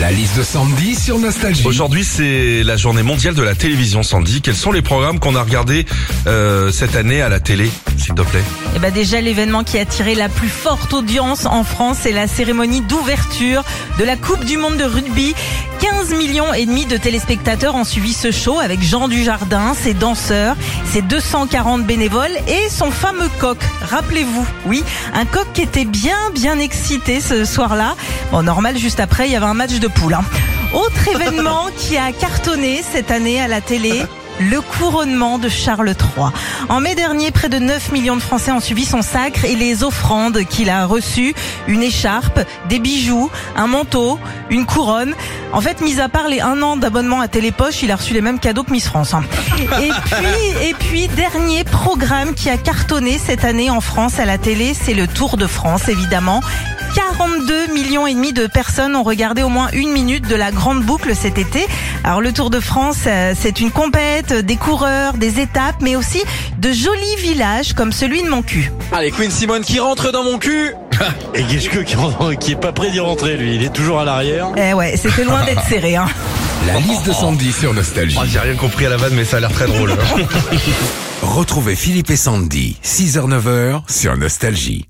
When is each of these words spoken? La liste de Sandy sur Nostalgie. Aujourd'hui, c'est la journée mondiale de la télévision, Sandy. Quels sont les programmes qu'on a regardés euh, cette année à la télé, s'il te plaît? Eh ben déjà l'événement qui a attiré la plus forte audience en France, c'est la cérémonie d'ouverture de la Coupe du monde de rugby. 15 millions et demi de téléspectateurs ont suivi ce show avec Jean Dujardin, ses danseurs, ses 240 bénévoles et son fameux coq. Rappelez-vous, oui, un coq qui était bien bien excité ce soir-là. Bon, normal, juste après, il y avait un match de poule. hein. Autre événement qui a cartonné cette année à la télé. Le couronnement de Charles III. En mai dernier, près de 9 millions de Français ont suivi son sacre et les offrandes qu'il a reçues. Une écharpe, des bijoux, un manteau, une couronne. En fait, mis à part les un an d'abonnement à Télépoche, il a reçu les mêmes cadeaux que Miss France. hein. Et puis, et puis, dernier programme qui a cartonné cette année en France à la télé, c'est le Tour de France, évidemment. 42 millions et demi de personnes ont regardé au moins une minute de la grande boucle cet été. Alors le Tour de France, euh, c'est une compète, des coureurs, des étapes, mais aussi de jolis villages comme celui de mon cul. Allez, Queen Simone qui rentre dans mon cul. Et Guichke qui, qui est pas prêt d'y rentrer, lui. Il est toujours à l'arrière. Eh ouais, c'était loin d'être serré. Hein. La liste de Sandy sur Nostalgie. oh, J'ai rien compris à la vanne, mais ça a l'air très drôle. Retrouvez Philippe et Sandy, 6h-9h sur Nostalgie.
La 0.00 0.10
liste 0.10 0.38
de 0.38 0.42
Sandy 0.42 0.94
sur 0.94 1.18
Nostalgie. 1.18 1.66
Aujourd'hui, 1.66 2.04
c'est 2.04 2.62
la 2.62 2.78
journée 2.78 3.02
mondiale 3.02 3.34
de 3.34 3.42
la 3.42 3.54
télévision, 3.54 4.02
Sandy. 4.02 4.40
Quels 4.40 4.56
sont 4.56 4.72
les 4.72 4.80
programmes 4.80 5.18
qu'on 5.20 5.36
a 5.36 5.42
regardés 5.42 5.84
euh, 6.26 6.72
cette 6.72 6.96
année 6.96 7.20
à 7.20 7.28
la 7.28 7.38
télé, 7.38 7.70
s'il 7.98 8.14
te 8.14 8.22
plaît? 8.22 8.42
Eh 8.74 8.78
ben 8.78 8.90
déjà 8.90 9.20
l'événement 9.20 9.62
qui 9.62 9.76
a 9.76 9.82
attiré 9.82 10.14
la 10.14 10.30
plus 10.30 10.48
forte 10.48 10.94
audience 10.94 11.44
en 11.44 11.64
France, 11.64 11.98
c'est 12.00 12.12
la 12.12 12.28
cérémonie 12.28 12.80
d'ouverture 12.80 13.62
de 13.98 14.04
la 14.04 14.16
Coupe 14.16 14.46
du 14.46 14.56
monde 14.56 14.78
de 14.78 14.84
rugby. 14.84 15.34
15 15.80 16.12
millions 16.14 16.52
et 16.52 16.66
demi 16.66 16.84
de 16.86 16.96
téléspectateurs 16.96 17.74
ont 17.74 17.84
suivi 17.84 18.12
ce 18.12 18.30
show 18.30 18.58
avec 18.58 18.82
Jean 18.82 19.08
Dujardin, 19.08 19.74
ses 19.74 19.94
danseurs, 19.94 20.56
ses 20.84 21.00
240 21.02 21.84
bénévoles 21.84 22.36
et 22.48 22.68
son 22.68 22.90
fameux 22.90 23.28
coq. 23.38 23.58
Rappelez-vous, 23.88 24.46
oui, 24.66 24.84
un 25.14 25.24
coq 25.24 25.46
qui 25.54 25.62
était 25.62 25.84
bien 25.86 26.16
bien 26.34 26.58
excité 26.58 27.20
ce 27.20 27.44
soir-là. 27.44 27.96
Bon, 28.30 28.42
normal, 28.42 28.76
juste 28.76 29.00
après, 29.00 29.28
il 29.28 29.32
y 29.32 29.36
avait 29.36 29.46
un 29.46 29.54
match 29.54 29.78
de 29.78 29.88
poule. 29.88 30.14
hein. 30.14 30.24
Autre 30.74 31.08
événement 31.14 31.66
qui 31.76 31.96
a 31.96 32.12
cartonné 32.12 32.82
cette 32.92 33.10
année 33.10 33.40
à 33.40 33.48
la 33.48 33.60
télé. 33.60 34.02
Le 34.40 34.60
couronnement 34.62 35.38
de 35.38 35.48
Charles 35.48 35.90
III. 35.90 36.28
En 36.70 36.80
mai 36.80 36.94
dernier, 36.94 37.30
près 37.30 37.48
de 37.48 37.58
9 37.58 37.92
millions 37.92 38.16
de 38.16 38.22
Français 38.22 38.50
ont 38.52 38.60
suivi 38.60 38.84
son 38.86 39.02
sacre 39.02 39.44
et 39.44 39.54
les 39.54 39.84
offrandes 39.84 40.44
qu'il 40.44 40.70
a 40.70 40.86
reçues. 40.86 41.34
Une 41.68 41.82
écharpe, 41.82 42.40
des 42.68 42.78
bijoux, 42.78 43.30
un 43.54 43.66
manteau, 43.66 44.18
une 44.48 44.64
couronne. 44.64 45.14
En 45.52 45.60
fait, 45.60 45.80
mis 45.82 46.00
à 46.00 46.08
part 46.08 46.28
les 46.28 46.40
un 46.40 46.62
an 46.62 46.76
d'abonnement 46.76 47.20
à 47.20 47.28
Télépoche, 47.28 47.82
il 47.82 47.90
a 47.90 47.96
reçu 47.96 48.14
les 48.14 48.22
mêmes 48.22 48.38
cadeaux 48.38 48.62
que 48.62 48.72
Miss 48.72 48.86
France. 48.86 49.12
hein. 49.12 49.22
Et 49.82 49.90
puis, 49.90 50.68
et 50.68 50.74
puis, 50.74 51.08
dernier 51.08 51.64
programme 51.64 52.34
qui 52.34 52.48
a 52.48 52.56
cartonné 52.56 53.18
cette 53.18 53.44
année 53.44 53.68
en 53.70 53.80
France 53.80 54.18
à 54.18 54.24
la 54.24 54.38
télé, 54.38 54.72
c'est 54.74 54.94
le 54.94 55.06
Tour 55.06 55.36
de 55.36 55.46
France, 55.46 55.88
évidemment. 55.88 56.40
42 56.94 57.72
millions 57.72 58.06
et 58.06 58.14
demi 58.14 58.32
de 58.32 58.46
personnes 58.46 58.96
ont 58.96 59.02
regardé 59.02 59.42
au 59.42 59.48
moins 59.48 59.68
une 59.72 59.90
minute 59.92 60.26
de 60.28 60.34
la 60.34 60.50
grande 60.50 60.82
boucle 60.82 61.14
cet 61.14 61.38
été. 61.38 61.66
Alors 62.04 62.20
le 62.20 62.32
Tour 62.32 62.50
de 62.50 62.60
France, 62.60 62.98
euh, 63.06 63.34
c'est 63.38 63.60
une 63.60 63.70
compète, 63.70 64.32
des 64.32 64.56
coureurs, 64.56 65.14
des 65.14 65.40
étapes, 65.40 65.76
mais 65.80 65.96
aussi 65.96 66.22
de 66.58 66.72
jolis 66.72 67.16
villages 67.18 67.72
comme 67.74 67.92
celui 67.92 68.22
de 68.22 68.28
mon 68.28 68.42
cul. 68.42 68.72
Allez, 68.92 69.10
Queen 69.10 69.30
Simone 69.30 69.62
qui 69.62 69.78
rentre 69.80 70.10
dans 70.12 70.24
mon 70.24 70.38
cul. 70.38 70.74
Et 71.34 71.42
Guichke 71.44 71.84
qui, 71.84 71.96
qui 72.40 72.52
est 72.52 72.60
pas 72.60 72.72
prêt 72.72 72.90
d'y 72.90 73.00
rentrer, 73.00 73.36
lui. 73.36 73.54
Il 73.56 73.64
est 73.64 73.72
toujours 73.72 74.00
à 74.00 74.04
l'arrière. 74.04 74.48
Eh 74.56 74.74
ouais, 74.74 74.96
c'était 74.96 75.24
loin 75.24 75.44
d'être 75.44 75.64
serré. 75.68 75.96
Hein. 75.96 76.06
La 76.66 76.78
liste 76.80 77.06
de 77.06 77.12
Sandy 77.12 77.52
sur 77.52 77.72
Nostalgie. 77.72 78.18
oh, 78.20 78.24
J'ai 78.26 78.38
rien 78.38 78.56
compris 78.56 78.86
à 78.86 78.90
la 78.90 78.96
vanne, 78.96 79.14
mais 79.14 79.24
ça 79.24 79.38
a 79.38 79.40
l'air 79.40 79.52
très 79.52 79.66
drôle. 79.66 79.94
Retrouvez 81.22 81.76
Philippe 81.76 82.10
et 82.10 82.16
Sandy, 82.16 82.76
6h-9h 82.84 83.82
sur 83.88 84.16
Nostalgie. 84.16 84.89